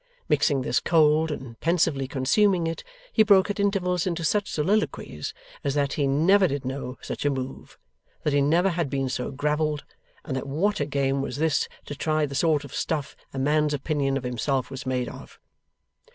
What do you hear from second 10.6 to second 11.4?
a game was